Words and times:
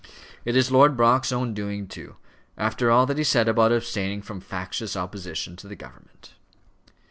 It 0.45 0.55
is 0.55 0.71
Lord 0.71 0.97
Brock's 0.97 1.31
own 1.31 1.53
doing 1.53 1.87
too, 1.87 2.15
after 2.57 2.89
all 2.89 3.05
that 3.05 3.19
he 3.19 3.23
said 3.23 3.47
about 3.47 3.71
abstaining 3.71 4.23
from 4.23 4.41
factious 4.41 4.97
opposition 4.97 5.55
to 5.57 5.67
the 5.67 5.75
government." 5.75 6.33